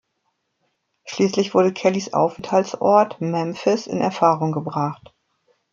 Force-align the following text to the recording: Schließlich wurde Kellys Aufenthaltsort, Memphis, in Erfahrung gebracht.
Schließlich 1.05 1.53
wurde 1.53 1.73
Kellys 1.73 2.11
Aufenthaltsort, 2.11 3.21
Memphis, 3.21 3.85
in 3.85 4.01
Erfahrung 4.01 4.51
gebracht. 4.51 5.13